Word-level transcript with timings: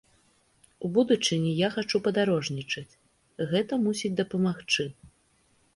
У 0.87 0.89
будучыні 0.95 1.51
я 1.59 1.69
хачу 1.75 1.97
падарожнічаць, 2.07 2.97
гэта 3.53 3.73
мусіць 3.87 4.17
дапамагчы. 4.23 4.93